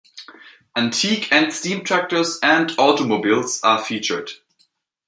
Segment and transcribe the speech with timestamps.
[0.75, 4.31] Antique and steam tractors and automobiles are featured.